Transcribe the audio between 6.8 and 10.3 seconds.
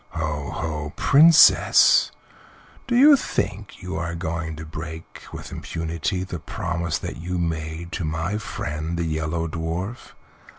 that you made to my friend the Yellow Dwarf?